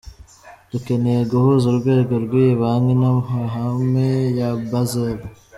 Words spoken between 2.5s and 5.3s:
banki n’amahame ya Basel.